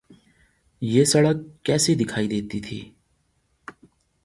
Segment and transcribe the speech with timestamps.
[0.81, 2.79] یہ سڑک کیسی دکھائی دیتی تھی۔